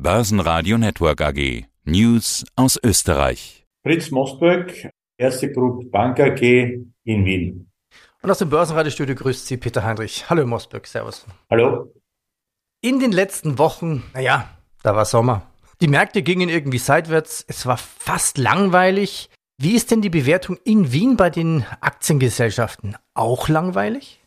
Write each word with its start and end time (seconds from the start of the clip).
Börsenradio 0.00 0.78
Network 0.78 1.20
AG. 1.20 1.64
News 1.84 2.44
aus 2.54 2.78
Österreich. 2.80 3.66
Fritz 3.84 4.12
Mostberg, 4.12 4.92
Erste 5.18 5.50
Group 5.50 5.90
Bank 5.90 6.20
AG 6.20 6.40
in 6.40 7.24
Wien. 7.24 7.72
Und 8.22 8.30
aus 8.30 8.38
dem 8.38 8.48
Börsenradiostudio 8.48 9.16
grüßt 9.16 9.48
Sie 9.48 9.56
Peter 9.56 9.82
Heinrich. 9.82 10.30
Hallo 10.30 10.46
Mostberg, 10.46 10.86
Servus. 10.86 11.26
Hallo. 11.50 11.92
In 12.80 13.00
den 13.00 13.10
letzten 13.10 13.58
Wochen, 13.58 14.04
naja, 14.14 14.48
da 14.84 14.94
war 14.94 15.04
Sommer. 15.04 15.50
Die 15.80 15.88
Märkte 15.88 16.22
gingen 16.22 16.48
irgendwie 16.48 16.78
seitwärts. 16.78 17.44
Es 17.48 17.66
war 17.66 17.76
fast 17.76 18.38
langweilig. 18.38 19.30
Wie 19.60 19.74
ist 19.74 19.90
denn 19.90 20.00
die 20.00 20.10
Bewertung 20.10 20.58
in 20.62 20.92
Wien 20.92 21.16
bei 21.16 21.28
den 21.28 21.66
Aktiengesellschaften? 21.80 22.94
Auch 23.14 23.48
langweilig? 23.48 24.20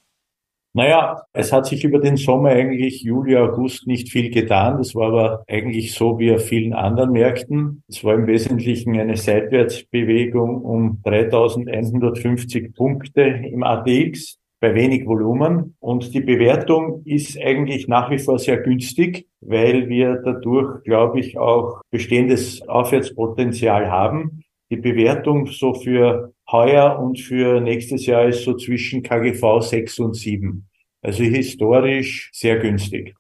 Naja, 0.74 1.24
es 1.34 1.52
hat 1.52 1.66
sich 1.66 1.84
über 1.84 2.00
den 2.00 2.16
Sommer 2.16 2.50
eigentlich 2.50 3.02
Juli, 3.02 3.36
August 3.36 3.88
nicht 3.88 4.10
viel 4.10 4.30
getan. 4.30 4.78
Das 4.78 4.96
war 4.96 5.08
aber 5.08 5.44
eigentlich 5.48 5.94
so 5.94 6.18
wie 6.18 6.34
auf 6.34 6.46
vielen 6.46 6.74
anderen 6.74 7.12
Märkten. 7.12 7.84
Es 7.90 8.04
war 8.06 8.16
im 8.16 8.26
Wesentlichen 8.26 8.98
eine 8.98 9.18
Seitwärtsbewegung 9.18 10.62
um 10.62 11.02
3150 11.04 12.74
Punkte 12.74 13.22
im 13.22 13.64
ATX 13.64 14.38
bei 14.62 14.74
wenig 14.74 15.06
Volumen. 15.06 15.76
Und 15.82 16.14
die 16.14 16.22
Bewertung 16.22 17.02
ist 17.04 17.38
eigentlich 17.38 17.90
nach 17.90 18.10
wie 18.10 18.20
vor 18.20 18.40
sehr 18.40 18.58
günstig, 18.58 19.28
weil 19.42 19.90
wir 19.90 20.22
dadurch, 20.24 20.84
glaube 20.84 21.20
ich, 21.20 21.38
auch 21.38 21.82
bestehendes 21.90 22.62
Aufwärtspotenzial 22.70 23.92
haben. 23.92 24.44
Die 24.70 24.78
Bewertung 24.78 25.48
so 25.48 25.74
für 25.74 26.32
heuer 26.52 27.00
und 27.00 27.20
für 27.20 27.62
nächstes 27.62 28.06
Jahr 28.06 28.28
ist 28.28 28.44
so 28.44 28.56
zwischen 28.56 29.04
KGV 29.04 29.62
6 29.62 30.00
und 30.00 30.16
7. 30.16 30.68
Also 31.02 31.24
historisch 31.24 32.30
sehr 32.34 32.60
günstig. 32.60 33.16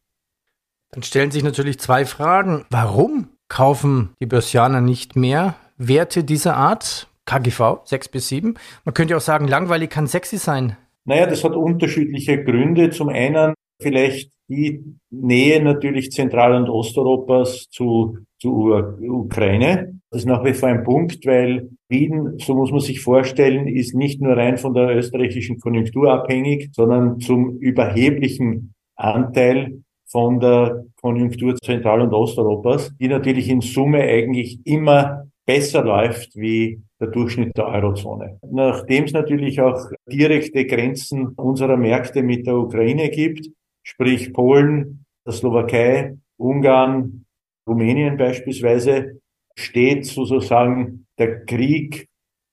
Dann 0.92 1.04
stellen 1.04 1.32
sich 1.32 1.44
natürlich 1.44 1.80
zwei 1.80 2.06
Fragen. 2.06 2.66
Warum 2.70 3.30
kaufen 3.48 4.10
die 4.22 4.26
Börsianer 4.26 4.82
nicht 4.82 5.16
mehr 5.16 5.56
Werte 5.78 6.24
dieser 6.24 6.58
Art? 6.58 7.08
KGV 7.26 7.86
6 7.86 8.10
bis 8.10 8.28
7. 8.30 8.56
Man 8.84 8.94
könnte 8.94 9.16
auch 9.16 9.22
sagen, 9.22 9.48
langweilig 9.48 9.90
kann 9.90 10.08
sexy 10.08 10.38
sein. 10.38 10.76
Naja, 11.06 11.28
das 11.28 11.44
hat 11.44 11.56
unterschiedliche 11.56 12.44
Gründe. 12.44 12.90
Zum 12.90 13.10
einen 13.10 13.54
vielleicht 13.82 14.32
die 14.50 14.84
Nähe 15.10 15.64
natürlich 15.64 16.12
Zentral- 16.12 16.56
und 16.56 16.70
Osteuropas 16.70 17.70
zu, 17.70 18.18
zu 18.40 18.74
Ukraine. 19.02 20.01
Das 20.12 20.24
ist 20.24 20.28
nach 20.28 20.44
wie 20.44 20.54
vor 20.54 20.68
ein 20.68 20.84
Punkt, 20.84 21.26
weil 21.26 21.70
Wien, 21.88 22.38
so 22.38 22.54
muss 22.54 22.70
man 22.72 22.82
sich 22.82 23.00
vorstellen, 23.00 23.66
ist 23.68 23.96
nicht 23.96 24.20
nur 24.20 24.36
rein 24.36 24.58
von 24.58 24.74
der 24.74 24.94
österreichischen 24.98 25.58
Konjunktur 25.58 26.12
abhängig, 26.12 26.70
sondern 26.74 27.22
zum 27.22 27.58
überheblichen 27.60 28.74
Anteil 28.98 29.84
von 30.06 30.42
der 30.42 30.84
Konjunktur 31.00 31.56
Zentral- 31.56 32.02
und 32.02 32.14
Osteuropas, 32.14 32.92
die 33.00 33.08
natürlich 33.08 33.50
in 33.50 33.62
Summe 33.62 34.02
eigentlich 34.02 34.60
immer 34.66 35.28
besser 35.46 35.82
läuft 35.84 36.36
wie 36.36 36.82
der 37.00 37.08
Durchschnitt 37.08 37.56
der 37.56 37.68
Eurozone. 37.68 38.38
Nachdem 38.52 39.06
es 39.06 39.14
natürlich 39.14 39.62
auch 39.62 39.80
direkte 40.12 40.66
Grenzen 40.66 41.28
unserer 41.30 41.78
Märkte 41.78 42.22
mit 42.22 42.46
der 42.46 42.58
Ukraine 42.58 43.10
gibt, 43.10 43.48
sprich 43.82 44.34
Polen, 44.34 45.06
der 45.26 45.34
Slowakei, 45.34 46.18
Ungarn, 46.38 47.26
Rumänien 47.68 48.18
beispielsweise, 48.18 49.22
steht 49.62 50.06
sozusagen 50.06 51.06
der 51.18 51.46
Krieg, 51.46 52.08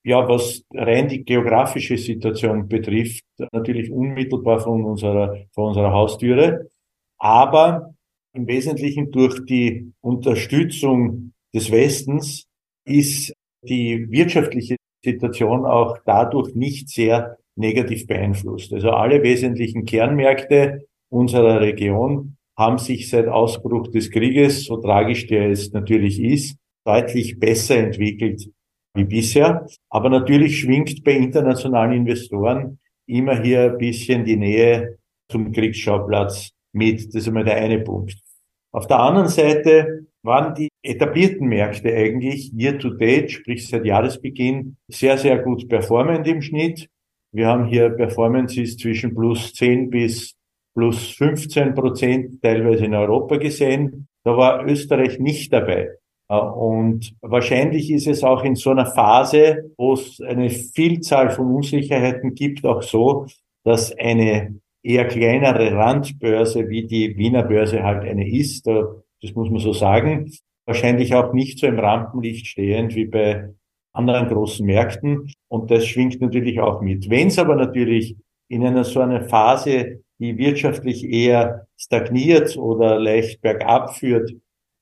ja, 0.05 0.29
was 0.29 0.63
rein 0.73 1.09
die 1.09 1.25
geografische 1.25 1.99
Situation 1.99 2.69
betrifft, 2.69 3.25
natürlich 3.53 3.91
unmittelbar 3.91 4.61
von 4.61 4.85
unserer, 4.85 5.37
von 5.53 5.69
unserer 5.69 5.93
Haustüre. 5.93 6.69
Aber 7.19 7.95
im 8.33 8.47
Wesentlichen 8.47 9.11
durch 9.11 9.45
die 9.45 9.93
Unterstützung 10.01 11.33
des 11.55 11.71
Westens 11.71 12.47
ist 12.85 13.35
die 13.63 14.11
wirtschaftliche 14.11 14.77
Situation 15.05 15.65
auch 15.65 15.99
dadurch 16.05 16.55
nicht 16.55 16.89
sehr 16.89 17.37
negativ 17.57 18.07
beeinflusst. 18.07 18.73
Also 18.73 18.91
alle 18.91 19.23
wesentlichen 19.23 19.85
Kernmärkte 19.85 20.87
unserer 21.11 21.61
Region 21.61 22.37
haben 22.57 22.79
sich 22.79 23.09
seit 23.09 23.29
Ausbruch 23.29 23.89
des 23.89 24.11
Krieges, 24.11 24.65
so 24.65 24.77
tragisch 24.79 25.27
der 25.27 25.51
es 25.51 25.73
natürlich 25.73 26.21
ist, 26.21 26.57
deutlich 26.89 27.39
besser 27.39 27.77
entwickelt 27.77 28.49
wie 28.95 29.05
bisher. 29.05 29.67
Aber 29.91 30.09
natürlich 30.09 30.61
schwingt 30.61 31.05
bei 31.05 31.13
internationalen 31.13 31.93
Investoren 31.93 32.79
immer 33.07 33.41
hier 33.43 33.73
ein 33.73 33.79
bisschen 33.79 34.25
die 34.25 34.37
Nähe 34.37 34.99
zum 35.31 35.53
Kriegsschauplatz 35.53 36.51
mit. 36.73 37.09
Das 37.09 37.15
ist 37.15 37.29
einmal 37.29 37.45
der 37.45 37.57
eine 37.57 37.81
Punkt. 37.81 38.17
Auf 38.73 38.87
der 38.87 39.01
anderen 39.01 39.29
Seite 39.29 40.07
waren 40.23 40.55
die 40.55 40.69
etablierten 40.83 41.49
Märkte 41.49 41.95
eigentlich 41.95 42.53
year 42.53 42.79
to 42.79 42.91
date, 42.91 43.31
sprich 43.31 43.69
seit 43.69 43.85
Jahresbeginn, 43.85 44.77
sehr, 44.89 45.17
sehr 45.19 45.39
gut 45.39 45.69
performend 45.69 46.27
im 46.27 46.43
Schnitt. 46.43 46.89
Wir 47.33 47.47
haben 47.47 47.67
hier 47.67 47.91
Performances 47.91 48.77
zwischen 48.77 49.15
plus 49.15 49.53
10 49.53 49.91
bis 49.91 50.35
plus 50.75 51.11
15 51.17 51.75
Prozent 51.75 52.43
teilweise 52.43 52.87
in 52.87 52.95
Europa 52.95 53.37
gesehen. 53.37 54.09
Da 54.25 54.37
war 54.37 54.65
Österreich 54.67 55.19
nicht 55.19 55.53
dabei. 55.53 55.91
Äh, 56.29 56.37
und 56.37 57.15
wahrscheinlich 57.21 57.91
ist 57.91 58.07
es 58.07 58.23
auch 58.23 58.45
in 58.45 58.55
so 58.55 58.71
einer 58.71 58.87
Phase, 58.87 59.73
wo 59.77 59.95
es 59.95 60.21
eine 60.21 60.51
Vielzahl 60.51 61.31
von 61.31 61.55
Unsicherheiten 61.55 62.35
gibt, 62.35 62.65
auch 62.65 62.83
so, 62.83 63.27
dass 63.65 63.97
eine 63.97 64.61
eher 64.83 65.07
kleinere 65.07 65.73
Randbörse 65.73 66.69
wie 66.69 66.87
die 66.87 67.17
Wiener 67.17 67.43
Börse 67.43 67.83
halt 67.83 68.09
eine 68.09 68.29
ist, 68.29 68.67
das 68.67 69.35
muss 69.35 69.51
man 69.51 69.59
so 69.59 69.73
sagen, 69.73 70.33
wahrscheinlich 70.67 71.15
auch 71.15 71.33
nicht 71.33 71.59
so 71.59 71.67
im 71.67 71.79
Rampenlicht 71.79 72.47
stehend 72.47 72.95
wie 72.95 73.07
bei 73.07 73.51
anderen 73.93 74.29
großen 74.29 74.65
Märkten. 74.65 75.33
Und 75.49 75.71
das 75.71 75.87
schwingt 75.87 76.21
natürlich 76.21 76.61
auch 76.61 76.81
mit. 76.81 77.11
Wenn 77.11 77.29
es 77.29 77.39
aber 77.39 77.57
natürlich 77.57 78.17
in 78.49 78.65
einer 78.65 78.85
so 78.85 79.01
einer 79.01 79.29
Phase 79.29 80.01
die 80.21 80.37
wirtschaftlich 80.37 81.05
eher 81.05 81.67
stagniert 81.77 82.57
oder 82.57 82.99
leicht 82.99 83.41
bergab 83.41 83.97
führt, 83.97 84.33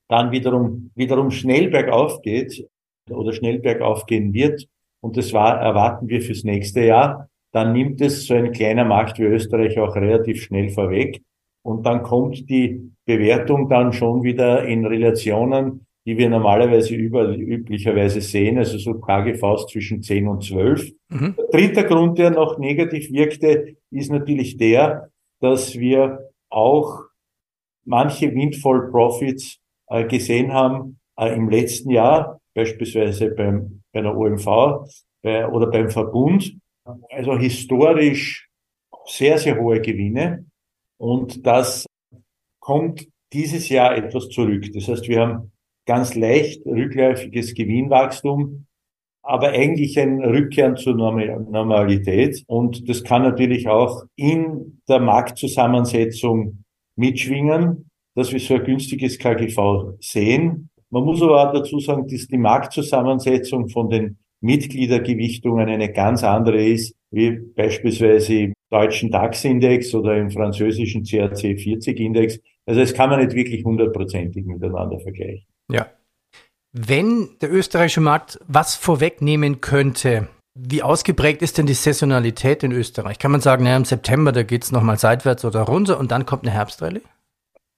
dann 0.09 0.31
wiederum, 0.31 0.91
wiederum 0.95 1.31
schnell 1.31 1.69
bergauf 1.69 2.23
geht 2.23 2.67
oder 3.11 3.33
schnell 3.33 3.59
bergauf 3.59 4.07
gehen 4.07 4.33
wird, 4.33 4.67
und 5.01 5.17
das 5.17 5.33
war, 5.33 5.61
erwarten 5.61 6.09
wir 6.09 6.21
fürs 6.21 6.43
nächste 6.43 6.81
Jahr, 6.81 7.29
dann 7.53 7.73
nimmt 7.73 8.01
es 8.01 8.27
so 8.27 8.35
ein 8.35 8.53
kleiner 8.53 8.85
Markt 8.85 9.19
wie 9.19 9.25
Österreich 9.25 9.79
auch 9.79 9.95
relativ 9.95 10.43
schnell 10.43 10.69
vorweg. 10.71 11.23
Und 11.63 11.87
dann 11.87 12.03
kommt 12.03 12.51
die 12.51 12.93
Bewertung 13.05 13.69
dann 13.69 13.93
schon 13.93 14.23
wieder 14.23 14.65
in 14.65 14.85
Relationen, 14.85 15.87
die 16.07 16.17
wir 16.17 16.29
normalerweise 16.29 16.95
über, 16.95 17.29
üblicherweise 17.29 18.21
sehen, 18.21 18.59
also 18.59 18.79
so 18.79 18.95
KGVs 18.95 19.67
zwischen 19.67 20.03
10 20.03 20.29
und 20.29 20.45
12. 20.45 20.93
Mhm. 21.09 21.35
Der 21.37 21.47
dritte 21.53 21.85
Grund, 21.85 22.19
der 22.19 22.31
noch 22.31 22.59
negativ 22.59 23.11
wirkte, 23.11 23.77
ist 23.91 24.11
natürlich 24.11 24.57
der, 24.57 25.11
dass 25.41 25.79
wir 25.79 26.31
auch 26.51 27.05
manche 27.85 28.33
Windfall 28.35 28.89
Profits 28.91 29.59
gesehen 30.09 30.53
haben 30.53 30.99
äh, 31.19 31.35
im 31.35 31.49
letzten 31.49 31.91
Jahr, 31.91 32.41
beispielsweise 32.55 33.31
beim, 33.31 33.83
bei 33.93 34.03
der 34.03 34.17
OMV 34.17 34.89
bei, 35.23 35.49
oder 35.49 35.69
beim 35.69 35.91
Verbund. 35.91 36.57
Also 37.11 37.37
historisch 37.37 38.49
sehr, 39.07 39.39
sehr 39.39 39.59
hohe 39.59 39.81
Gewinne. 39.81 40.47
Und 40.99 41.47
das 41.47 41.87
kommt 42.61 43.07
dieses 43.33 43.69
Jahr 43.69 43.97
etwas 43.97 44.29
zurück. 44.29 44.73
Das 44.73 44.89
heißt, 44.89 45.09
wir 45.09 45.21
haben 45.21 45.53
ganz 45.87 46.15
leicht 46.15 46.65
rückläufiges 46.67 47.55
Gewinnwachstum, 47.55 48.67
aber 49.23 49.49
eigentlich 49.49 49.99
ein 49.99 50.23
Rückkehren 50.23 50.77
zur 50.77 50.95
Normalität. 50.95 52.45
Und 52.47 52.89
das 52.89 53.05
kann 53.05 53.23
natürlich 53.23 53.69
auch 53.69 54.05
in 54.15 54.81
der 54.89 55.01
Marktzusammensetzung 55.01 56.65
mitschwingen, 56.97 57.86
dass 58.17 58.33
wir 58.33 58.41
so 58.41 58.55
ein 58.55 58.65
günstiges 58.65 59.19
KGV 59.19 59.95
sehen. 60.01 60.71
Man 60.91 61.05
muss 61.05 61.23
aber 61.23 61.49
auch 61.49 61.53
dazu 61.53 61.79
sagen, 61.79 62.09
dass 62.09 62.27
die 62.27 62.39
Marktzusammensetzung 62.39 63.69
von 63.69 63.89
den 63.89 64.19
Mitgliedergewichtungen 64.41 65.69
eine 65.69 65.93
ganz 65.93 66.25
andere 66.25 66.65
ist, 66.65 66.97
wie 67.11 67.31
beispielsweise 67.31 68.35
im 68.35 68.53
deutschen 68.71 69.11
DAX-Index 69.11 69.95
oder 69.95 70.17
im 70.17 70.31
französischen 70.31 71.05
CAC 71.05 71.37
40-Index. 71.37 72.41
Also 72.67 72.81
das 72.81 72.95
kann 72.95 73.11
man 73.11 73.21
nicht 73.21 73.35
wirklich 73.35 73.65
hundertprozentig 73.65 74.45
miteinander 74.45 74.99
vergleichen. 75.01 75.47
Ja, 75.71 75.87
wenn 76.73 77.31
der 77.41 77.53
österreichische 77.53 78.01
Markt 78.01 78.39
was 78.47 78.75
vorwegnehmen 78.75 79.61
könnte, 79.61 80.29
wie 80.55 80.83
ausgeprägt 80.83 81.43
ist 81.43 81.59
denn 81.59 81.67
die 81.67 81.75
Saisonalität 81.75 82.63
in 82.63 82.73
Österreich? 82.73 83.19
Kann 83.19 83.31
man 83.31 83.41
sagen, 83.41 83.65
naja, 83.65 83.77
im 83.77 83.85
September, 83.85 84.33
da 84.33 84.43
geht 84.43 84.65
es 84.65 84.73
nochmal 84.73 84.99
seitwärts 84.99 85.45
oder 85.45 85.63
runter 85.63 85.99
und 85.99 86.11
dann 86.11 86.27
kommt 86.27 86.45
eine 86.45 86.53
Herbstrallye? 86.53 87.01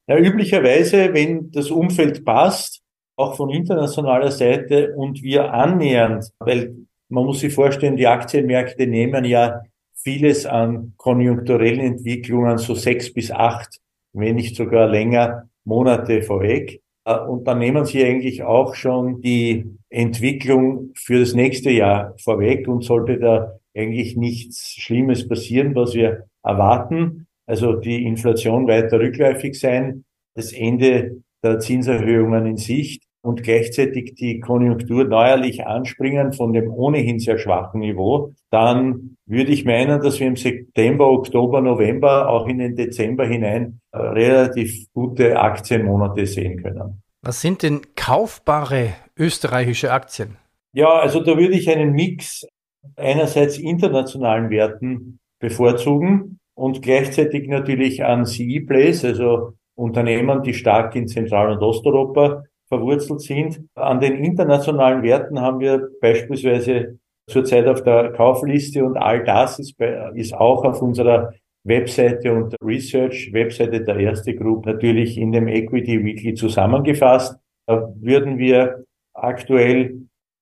Ja, 0.09 0.17
üblicherweise, 0.17 1.13
wenn 1.13 1.51
das 1.51 1.71
Umfeld 1.71 2.25
passt, 2.25 2.83
auch 3.17 3.37
von 3.37 3.51
internationaler 3.51 4.31
Seite 4.31 4.95
und 4.97 5.23
wir 5.23 5.53
annähernd, 5.53 6.31
weil 6.39 6.75
man 7.11 7.27
muss 7.27 7.41
sich 7.41 7.53
vorstellen, 7.53 7.97
die 7.97 8.07
Aktienmärkte 8.07 8.87
nehmen 8.87 9.25
ja 9.27 9.61
vieles 10.03 10.47
an 10.47 10.95
konjunkturellen 10.97 11.81
Entwicklungen 11.81 12.57
so 12.57 12.75
sechs 12.75 13.13
bis 13.13 13.31
acht, 13.31 13.81
wenn 14.15 14.37
nicht 14.37 14.57
sogar 14.57 14.89
länger 14.89 15.49
Monate 15.65 16.23
vorweg. 16.23 16.81
Äh, 17.05 17.19
und 17.19 17.45
dann 17.47 17.59
nehmen 17.59 17.85
Sie 17.85 18.03
eigentlich 18.03 18.43
auch 18.43 18.75
schon 18.75 19.21
die 19.21 19.67
Entwicklung 19.91 20.93
für 20.95 21.21
das 21.21 21.35
nächste 21.35 21.71
Jahr 21.71 22.15
vorweg 22.23 22.67
und 22.67 22.83
sollte 22.83 23.19
da 23.19 23.59
eigentlich 23.77 24.17
nichts 24.17 24.71
Schlimmes 24.71 25.29
passieren, 25.29 25.75
was 25.75 25.95
wir 25.95 26.29
erwarten. 26.43 27.28
Also 27.49 27.73
die 27.73 28.05
Inflation 28.05 28.69
weiter 28.69 29.01
rückläufig 29.01 29.59
sein, 29.59 30.05
das 30.35 30.53
Ende 30.53 31.23
der 31.43 31.59
Zinserhöhungen 31.59 32.45
in 32.45 32.57
Sicht 32.59 33.05
und 33.23 33.43
gleichzeitig 33.43 34.15
die 34.17 34.39
Konjunktur 34.39 35.05
neuerlich 35.05 35.67
anspringen 35.67 36.35
von 36.35 36.53
dem 36.53 36.71
ohnehin 36.71 37.19
sehr 37.19 37.39
schwachen 37.39 37.81
Niveau, 37.81 38.35
dann 38.51 39.17
würde 39.25 39.51
ich 39.51 39.65
meinen, 39.65 40.03
dass 40.03 40.21
wir 40.21 40.27
im 40.27 40.37
September, 40.37 41.11
Oktober, 41.11 41.63
November 41.63 42.29
auch 42.29 42.47
in 42.47 42.59
den 42.59 42.77
Dezember 42.77 43.27
hinein 43.27 43.81
äh, 43.93 43.99
relativ 43.99 44.87
gute 44.93 45.41
Aktienmonate 45.41 46.27
sehen 46.27 46.63
können. 46.63 47.03
Was 47.23 47.41
sind 47.41 47.63
denn 47.63 47.81
kaufbare 47.97 48.93
österreichische 49.17 49.91
Aktien? 49.91 50.37
Ja, 50.75 50.99
also 50.99 51.21
da 51.21 51.37
würde 51.39 51.57
ich 51.57 51.71
einen 51.71 51.93
Mix 51.93 52.47
einerseits 52.95 53.59
internationalen 53.59 54.51
Werten 54.51 55.19
bevorzugen 55.41 56.38
und 56.59 56.83
gleichzeitig 56.83 57.47
natürlich 57.47 58.05
an 58.05 58.27
CE-Plays, 58.27 59.05
also 59.05 59.53
Unternehmen, 59.77 60.43
die 60.43 60.55
stark 60.55 60.97
in 60.97 61.07
Zentral- 61.07 61.53
und 61.53 61.63
Osteuropa 61.63 62.43
verwurzelt 62.67 63.21
sind. 63.21 63.61
An 63.77 64.01
den 64.01 64.25
internationalen 64.25 65.05
Werten 65.05 65.41
haben 65.41 65.61
wir 65.61 65.89
beispielsweise 66.01 66.99
zurzeit 67.29 67.69
auf 67.69 67.85
der 67.85 68.11
Kaufliste 68.11 68.85
und 68.85 68.97
all 68.97 69.23
das 69.23 69.61
ist, 69.61 69.79
bei, 69.79 70.11
ist 70.17 70.35
auch 70.35 70.65
auf 70.65 70.83
unserer 70.83 71.33
Webseite 71.63 72.33
und 72.33 72.57
Research, 72.61 73.33
Webseite 73.33 73.85
der 73.85 73.97
Erste 73.97 74.35
Group 74.35 74.67
natürlich 74.67 75.17
in 75.17 75.31
dem 75.31 75.47
Equity 75.47 76.05
Weekly 76.05 76.35
zusammengefasst. 76.35 77.39
Da 77.67 77.89
würden 78.01 78.37
wir 78.39 78.85
aktuell 79.15 79.95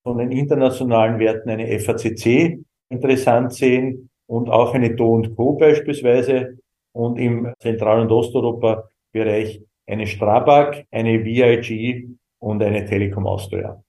von 0.02 0.16
den 0.16 0.32
internationalen 0.32 1.18
Werten 1.18 1.50
eine 1.50 1.78
FACC 1.78 2.58
interessant 2.88 3.52
sehen 3.52 4.08
und 4.26 4.50
auch 4.50 4.74
eine 4.74 4.94
Do 4.94 5.22
Co 5.36 5.52
beispielsweise 5.52 6.58
und 6.92 7.18
im 7.18 7.52
Zentral- 7.60 8.00
und 8.00 8.10
Osteuropa-Bereich 8.10 9.62
eine 9.86 10.06
Strabag, 10.06 10.84
eine 10.90 11.24
VIG 11.24 12.08
und 12.38 12.62
eine 12.62 12.84
Telekom 12.84 13.26
Austria. 13.26 13.82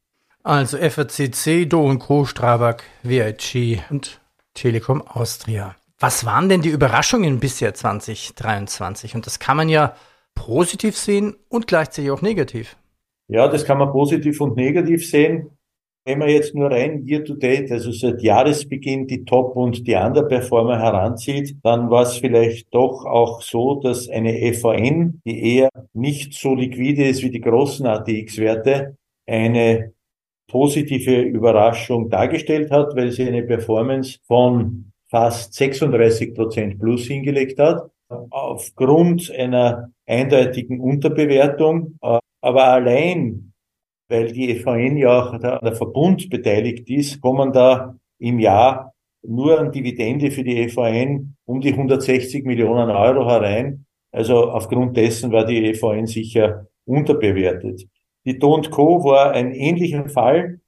Also 0.43 0.77
FACC, 0.77 1.67
Do 1.67 1.97
Co, 1.97 2.25
Strabag, 2.25 2.83
VIG 3.03 3.81
und 3.89 4.21
Telekom 4.53 5.01
Austria. 5.01 5.75
Was 5.99 6.25
waren 6.25 6.47
denn 6.47 6.61
die 6.61 6.69
Überraschungen 6.69 7.39
bisher 7.39 7.73
2023? 7.73 9.15
Und 9.15 9.25
das 9.25 9.39
kann 9.39 9.57
man 9.57 9.67
ja 9.67 9.95
positiv 10.35 10.95
sehen 10.95 11.35
und 11.49 11.67
gleichzeitig 11.67 12.11
auch 12.11 12.21
negativ. 12.21 12.77
Ja, 13.27 13.47
das 13.47 13.65
kann 13.65 13.79
man 13.79 13.91
positiv 13.91 14.39
und 14.39 14.55
negativ 14.55 15.09
sehen. 15.09 15.56
Wenn 16.07 16.19
man 16.19 16.30
jetzt 16.30 16.56
nur 16.56 16.71
rein 16.71 17.06
year 17.06 17.25
to 17.25 17.33
date, 17.33 17.69
also 17.69 17.92
seit 17.92 18.21
Jahresbeginn 18.21 19.07
die 19.07 19.25
Top- 19.25 19.57
und 19.57 19.86
die 19.86 19.95
Underperformer 19.95 20.80
heranzieht, 20.80 21.57
dann 21.63 21.89
war 21.89 22.04
es 22.04 22.15
vielleicht 22.15 22.74
doch 22.74 23.04
auch 23.06 23.42
so, 23.42 23.81
dass 23.81 24.07
eine 24.07 24.39
EVN, 24.39 25.19
die 25.25 25.57
eher 25.57 25.69
nicht 25.92 26.33
so 26.33 26.56
liquide 26.56 27.09
ist 27.09 27.24
wie 27.24 27.30
die 27.30 27.42
großen 27.42 27.86
ATX-Werte, 27.86 28.95
eine 29.27 29.92
positive 30.50 31.19
Überraschung 31.24 32.09
dargestellt 32.09 32.71
hat, 32.71 32.95
weil 32.95 33.12
sie 33.12 33.27
eine 33.27 33.44
Performance 33.44 34.19
von 34.24 34.94
fast 35.09 35.56
36 35.56 36.33
Prozent 36.33 36.80
plus 36.80 37.04
hingelegt 37.07 37.59
hat, 37.59 37.92
aufgrund 38.30 39.30
einer 39.30 39.92
eindeutigen 40.06 40.80
Unterbewertung. 40.80 42.00
Aber 42.00 42.63
allein 42.63 43.51
weil 44.09 44.31
die 44.31 44.50
EVN 44.51 44.98
ja 44.98 45.19
auch 45.19 45.33
an 45.33 45.42
der 45.42 45.75
Verbund 45.75 46.30
beteiligt 46.30 46.89
ist, 46.89 47.21
kommen 47.21 47.51
da 47.51 47.95
im 48.19 48.39
Jahr 48.39 48.94
nur 49.24 49.59
an 49.59 49.71
Dividende 49.71 50.31
für 50.31 50.44
die 50.44 50.57
EVN 50.59 51.36
um 51.45 51.62
die 51.62 51.74
160 51.74 52.45
Millionen 52.45 52.89
Euro 52.89 53.30
herein. 53.30 53.86
Also 54.12 54.51
aufgrund 54.51 54.95
dessen 54.95 55.31
war 55.31 55.45
die 55.45 55.65
EVN 55.65 56.07
sicher 56.07 56.68
unterbewertet. 56.86 57.86
Die 58.25 58.39
Do 58.39 58.62
Co. 58.69 59.04
war 59.04 59.31
ein 59.31 59.54
ähnlicher 59.54 60.07
Fall, 60.09 60.59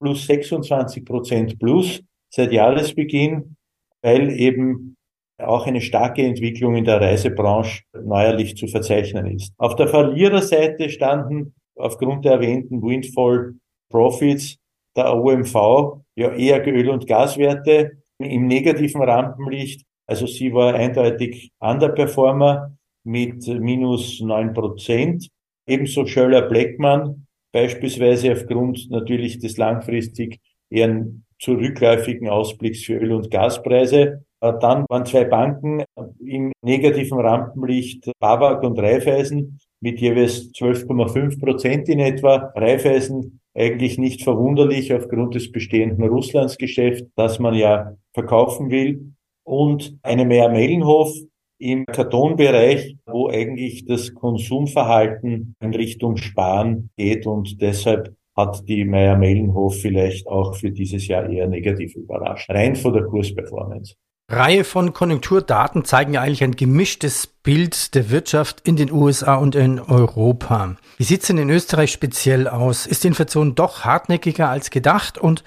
plus 0.00 0.26
26 0.26 1.04
Prozent 1.04 1.58
plus 1.58 2.02
seit 2.30 2.52
Jahresbeginn, 2.52 3.56
weil 4.02 4.30
eben 4.30 4.96
auch 5.38 5.66
eine 5.66 5.80
starke 5.80 6.22
Entwicklung 6.22 6.76
in 6.76 6.84
der 6.84 7.00
Reisebranche 7.00 7.82
neuerlich 7.92 8.56
zu 8.56 8.66
verzeichnen 8.66 9.26
ist. 9.26 9.52
Auf 9.58 9.76
der 9.76 9.88
Verliererseite 9.88 10.88
standen 10.88 11.54
aufgrund 11.76 12.24
der 12.24 12.32
erwähnten 12.32 12.82
Windfall 12.82 13.54
Profits 13.90 14.58
der 14.96 15.14
OMV 15.14 16.02
ja 16.16 16.32
eher 16.32 16.66
Öl- 16.66 16.90
und 16.90 17.06
Gaswerte 17.06 17.92
im 18.18 18.46
negativen 18.46 19.02
Rampenlicht. 19.02 19.82
Also 20.06 20.26
sie 20.26 20.52
war 20.52 20.74
eindeutig 20.74 21.52
Underperformer 21.60 22.76
mit 23.04 23.46
minus 23.46 24.20
neun 24.20 24.52
Prozent. 24.52 25.28
Ebenso 25.66 26.06
Schöller 26.06 26.42
Blackman, 26.42 27.26
beispielsweise 27.52 28.32
aufgrund 28.32 28.90
natürlich 28.90 29.38
des 29.38 29.56
langfristig 29.56 30.40
eher 30.70 31.06
zurückläufigen 31.38 32.28
Ausblicks 32.28 32.84
für 32.84 32.94
Öl- 32.94 33.12
und 33.12 33.30
Gaspreise. 33.30 34.24
Äh, 34.40 34.52
dann 34.60 34.84
waren 34.88 35.06
zwei 35.06 35.24
Banken 35.24 35.84
im 36.20 36.52
negativen 36.62 37.20
Rampenlicht, 37.20 38.10
Babak 38.18 38.62
und 38.62 38.78
Raiffeisen, 38.78 39.58
mit 39.82 40.00
jeweils 40.00 40.52
12,5 40.54 41.38
Prozent 41.38 41.88
in 41.88 41.98
etwa. 41.98 42.52
Raiffeisen 42.54 43.40
eigentlich 43.54 43.98
nicht 43.98 44.22
verwunderlich 44.22 44.94
aufgrund 44.94 45.34
des 45.34 45.52
bestehenden 45.52 46.08
Russlandsgeschäfts, 46.08 47.08
das 47.16 47.38
man 47.38 47.54
ja 47.54 47.96
verkaufen 48.14 48.70
will. 48.70 49.12
Und 49.44 49.98
eine 50.02 50.24
Meyer-Mellenhof 50.24 51.12
im 51.58 51.84
Kartonbereich, 51.84 52.96
wo 53.06 53.28
eigentlich 53.28 53.84
das 53.84 54.14
Konsumverhalten 54.14 55.56
in 55.60 55.74
Richtung 55.74 56.16
Sparen 56.16 56.90
geht 56.96 57.26
und 57.26 57.60
deshalb 57.60 58.14
hat 58.36 58.66
die 58.68 58.84
Meyer-Mellenhof 58.84 59.76
vielleicht 59.76 60.26
auch 60.26 60.54
für 60.54 60.70
dieses 60.70 61.06
Jahr 61.06 61.28
eher 61.28 61.48
negativ 61.48 61.94
überrascht, 61.96 62.48
rein 62.50 62.76
von 62.76 62.92
der 62.94 63.04
Kursperformance. 63.04 63.94
Reihe 64.28 64.64
von 64.64 64.92
Konjunkturdaten 64.92 65.84
zeigen 65.84 66.14
ja 66.14 66.22
eigentlich 66.22 66.42
ein 66.42 66.56
gemischtes 66.56 67.26
Bild 67.26 67.94
der 67.94 68.10
Wirtschaft 68.10 68.66
in 68.66 68.76
den 68.76 68.90
USA 68.90 69.34
und 69.34 69.54
in 69.54 69.78
Europa. 69.78 70.76
Wie 70.96 71.04
sieht 71.04 71.22
es 71.22 71.26
denn 71.26 71.38
in 71.38 71.50
Österreich 71.50 71.92
speziell 71.92 72.48
aus? 72.48 72.86
Ist 72.86 73.04
die 73.04 73.08
Inflation 73.08 73.54
doch 73.54 73.84
hartnäckiger 73.84 74.48
als 74.48 74.70
gedacht 74.70 75.18
und 75.18 75.44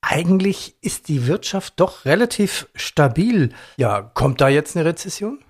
eigentlich 0.00 0.76
ist 0.82 1.08
die 1.08 1.26
Wirtschaft 1.26 1.74
doch 1.80 2.04
relativ 2.04 2.68
stabil. 2.74 3.50
Ja, 3.76 4.02
kommt 4.02 4.40
da 4.40 4.48
jetzt 4.48 4.76
eine 4.76 4.86
Rezession? 4.86 5.40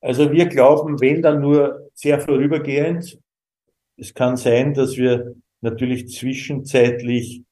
Also 0.00 0.32
wir 0.32 0.46
glauben, 0.46 1.00
wenn 1.00 1.22
dann 1.22 1.40
nur 1.40 1.90
sehr 1.94 2.20
vorübergehend. 2.20 3.18
Es 3.96 4.14
kann 4.14 4.36
sein, 4.36 4.72
dass 4.72 4.96
wir 4.96 5.34
natürlich 5.60 6.08
zwischenzeitlich 6.08 7.44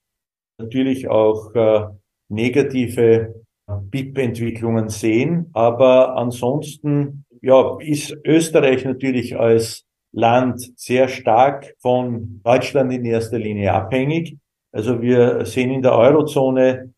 natürlich 0.59 1.09
auch 1.09 1.55
äh, 1.55 1.87
negative 2.29 3.45
BIP-Entwicklungen 3.69 4.89
sehen. 4.89 5.51
Aber 5.53 6.17
ansonsten 6.17 7.25
ja, 7.43 7.77
ist 7.81 8.17
Österreich 8.25 8.85
natürlich 8.85 9.39
als 9.39 9.85
Land 10.13 10.73
sehr 10.77 11.09
stark 11.09 11.75
von 11.79 12.41
Deutschland 12.43 12.93
in 12.93 13.05
erster 13.05 13.39
Linie 13.39 13.73
abhängig. 13.73 14.37
Also 14.73 15.01
wir 15.01 15.45
sehen 15.45 15.71
in 15.71 15.83
der 15.83 15.93
Eurozone 15.93 16.93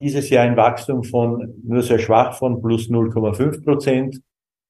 dieses 0.00 0.30
Jahr 0.30 0.44
ein 0.44 0.56
Wachstum 0.56 1.02
von 1.02 1.54
nur 1.64 1.82
sehr 1.82 1.98
schwach 1.98 2.38
von 2.38 2.60
plus 2.60 2.88
0,5 2.88 3.64
Prozent. 3.64 4.20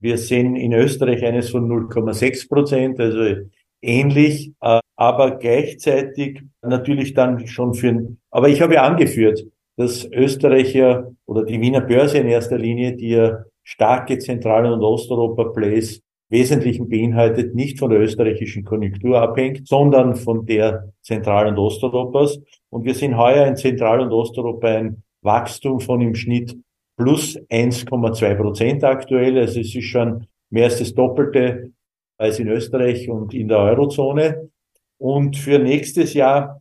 Wir 0.00 0.16
sehen 0.16 0.56
in 0.56 0.72
Österreich 0.72 1.24
eines 1.24 1.50
von 1.50 1.68
0,6 1.68 2.48
Prozent, 2.48 3.00
also 3.00 3.42
ähnlich, 3.82 4.52
äh, 4.60 4.80
aber 4.96 5.36
gleichzeitig 5.38 6.42
natürlich 6.62 7.14
dann 7.14 7.46
schon 7.46 7.74
für, 7.74 8.16
aber 8.30 8.48
ich 8.48 8.60
habe 8.60 8.74
ja 8.74 8.82
angeführt, 8.82 9.44
dass 9.78 10.04
Österreicher 10.10 11.12
oder 11.24 11.44
die 11.44 11.60
Wiener 11.60 11.80
Börse 11.80 12.18
in 12.18 12.26
erster 12.26 12.58
Linie, 12.58 12.96
die 12.96 13.10
ja 13.10 13.44
starke 13.62 14.18
Zentral- 14.18 14.72
und 14.72 14.82
Osteuropa-Plays 14.82 16.02
Wesentlichen 16.30 16.88
beinhaltet, 16.88 17.54
nicht 17.54 17.78
von 17.78 17.88
der 17.88 18.00
österreichischen 18.00 18.64
Konjunktur 18.64 19.22
abhängt, 19.22 19.66
sondern 19.66 20.16
von 20.16 20.44
der 20.44 20.92
Zentral- 21.00 21.46
und 21.46 21.58
Osteuropas. 21.58 22.38
Und 22.70 22.84
wir 22.84 22.94
sehen 22.94 23.16
heuer 23.16 23.46
in 23.46 23.56
Zentral- 23.56 24.00
und 24.00 24.12
Osteuropa 24.12 24.66
ein 24.68 25.02
Wachstum 25.22 25.80
von 25.80 26.00
im 26.00 26.14
Schnitt 26.14 26.54
plus 26.96 27.38
1,2 27.48 28.34
Prozent 28.34 28.84
aktuell. 28.84 29.38
Also 29.38 29.60
es 29.60 29.74
ist 29.74 29.84
schon 29.84 30.26
mehr 30.50 30.64
als 30.64 30.80
das 30.80 30.92
Doppelte 30.92 31.72
als 32.18 32.40
in 32.40 32.48
Österreich 32.48 33.08
und 33.08 33.32
in 33.32 33.48
der 33.48 33.58
Eurozone. 33.58 34.50
Und 34.98 35.36
für 35.36 35.60
nächstes 35.60 36.14
Jahr 36.14 36.60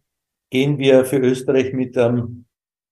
gehen 0.52 0.78
wir 0.78 1.04
für 1.04 1.18
Österreich 1.18 1.74
mit 1.74 1.98
einem 1.98 2.46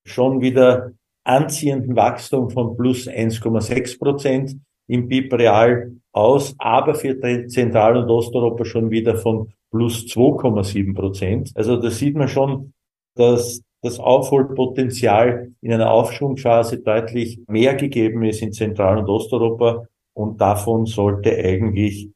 schon 0.05 0.41
wieder 0.41 0.91
anziehenden 1.23 1.95
Wachstum 1.95 2.49
von 2.49 2.77
plus 2.77 3.07
1,6 3.07 3.99
Prozent 3.99 4.57
im 4.87 5.07
BIP 5.07 5.33
real 5.33 5.91
aus, 6.11 6.55
aber 6.59 6.95
für 6.95 7.19
Zentral- 7.47 7.97
und 7.97 8.09
Osteuropa 8.09 8.63
schon 8.63 8.91
wieder 8.91 9.17
von 9.17 9.51
plus 9.71 10.05
2,7 10.05 10.93
Prozent. 10.95 11.51
Also 11.55 11.77
da 11.77 11.89
sieht 11.89 12.15
man 12.15 12.27
schon, 12.27 12.73
dass 13.15 13.61
das 13.81 13.99
Aufholpotenzial 13.99 15.51
in 15.61 15.73
einer 15.73 15.91
Aufschwungphase 15.91 16.79
deutlich 16.79 17.39
mehr 17.47 17.75
gegeben 17.75 18.23
ist 18.23 18.41
in 18.41 18.53
Zentral- 18.53 18.97
und 18.97 19.09
Osteuropa 19.09 19.87
und 20.13 20.39
davon 20.39 20.85
sollte 20.85 21.35
eigentlich 21.35 22.09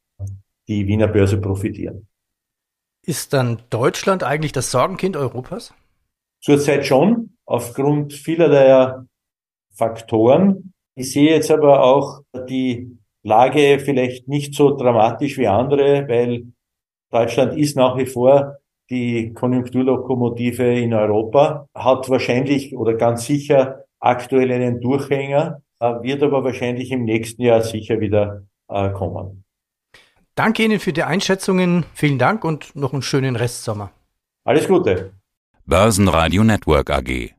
die 0.67 0.87
Wiener 0.87 1.07
Börse 1.07 1.37
profitieren. 1.37 2.07
Ist 3.05 3.33
dann 3.33 3.59
Deutschland 3.69 4.23
eigentlich 4.23 4.51
das 4.51 4.71
Sorgenkind 4.71 5.17
Europas? 5.17 5.73
Zurzeit 6.41 6.85
schon, 6.85 7.31
aufgrund 7.49 8.13
vielerlei 8.13 8.93
Faktoren. 9.73 10.73
Ich 10.95 11.11
sehe 11.11 11.31
jetzt 11.31 11.49
aber 11.49 11.83
auch 11.83 12.21
die 12.47 12.97
Lage 13.23 13.79
vielleicht 13.79 14.27
nicht 14.27 14.53
so 14.53 14.75
dramatisch 14.75 15.37
wie 15.37 15.47
andere, 15.47 16.07
weil 16.07 16.43
Deutschland 17.11 17.57
ist 17.57 17.75
nach 17.75 17.97
wie 17.97 18.05
vor 18.05 18.57
die 18.89 19.33
Konjunkturlokomotive 19.33 20.79
in 20.79 20.93
Europa, 20.93 21.67
hat 21.75 22.09
wahrscheinlich 22.09 22.75
oder 22.75 22.93
ganz 22.93 23.25
sicher 23.25 23.85
aktuell 23.99 24.51
einen 24.51 24.79
Durchhänger, 24.79 25.61
äh, 25.79 25.93
wird 26.01 26.23
aber 26.23 26.43
wahrscheinlich 26.43 26.91
im 26.91 27.03
nächsten 27.03 27.41
Jahr 27.43 27.61
sicher 27.61 27.99
wieder 27.99 28.43
äh, 28.67 28.91
kommen. 28.91 29.43
Danke 30.35 30.63
Ihnen 30.63 30.79
für 30.79 30.93
die 30.93 31.03
Einschätzungen. 31.03 31.85
Vielen 31.93 32.17
Dank 32.17 32.43
und 32.43 32.75
noch 32.75 32.93
einen 32.93 33.01
schönen 33.01 33.35
Restsommer. 33.35 33.91
Alles 34.45 34.67
Gute. 34.67 35.13
Börsenradio 35.65 36.43
Network 36.43 36.89
AG. 36.89 37.38